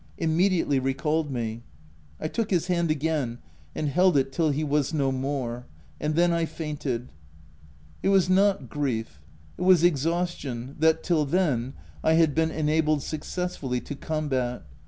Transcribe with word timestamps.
immediately 0.17 0.79
recalled 0.79 1.29
me: 1.29 1.61
I 2.19 2.27
took 2.27 2.49
his 2.49 2.65
hand 2.65 2.89
again, 2.89 3.37
and 3.75 3.87
held 3.87 4.17
it 4.17 4.31
till 4.31 4.49
he 4.49 4.63
was 4.63 4.95
no 4.95 5.11
more— 5.11 5.67
and 6.01 6.15
then 6.15 6.33
I 6.33 6.45
fainted; 6.45 7.11
it 8.01 8.09
was 8.09 8.27
not 8.27 8.67
grief; 8.67 9.21
it 9.59 9.61
was 9.61 9.83
exhaustion 9.83 10.75
that, 10.79 11.03
till 11.03 11.23
then, 11.25 11.73
I 12.03 12.13
had 12.13 12.33
been 12.33 12.49
enabled 12.49 13.03
successfully 13.03 13.79
to 13.81 13.93
com 13.95 14.29
bat. 14.29 14.65